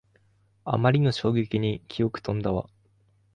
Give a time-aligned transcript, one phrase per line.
[0.65, 2.67] あまりの衝撃に記憶とんだわ